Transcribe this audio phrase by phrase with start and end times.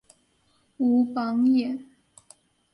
[0.77, 1.91] 武榜眼。